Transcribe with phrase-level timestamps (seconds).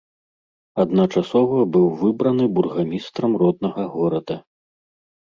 [0.83, 4.35] Адначасова быў выбраны бургамістрам роднага горада.